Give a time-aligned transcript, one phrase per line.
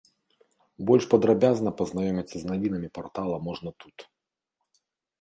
[0.89, 3.97] Больш падрабязна пазнаёміцца з навінамі партала можна тут.